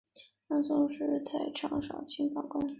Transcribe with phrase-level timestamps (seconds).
[0.47, 2.67] 南宋时以太常少卿罢官。